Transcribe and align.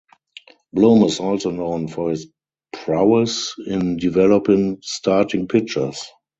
Bloom 0.73 1.03
is 1.03 1.19
also 1.19 1.51
known 1.51 1.87
for 1.87 2.09
his 2.09 2.25
prowess 2.73 3.53
in 3.67 3.97
developing 3.97 4.79
starting 4.81 5.47
pitchers. 5.47 6.03